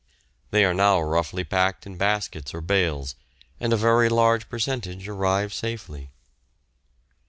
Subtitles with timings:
[0.49, 3.13] They are now roughly packed in baskets or bales
[3.59, 6.09] and a very large percentage arrive safely.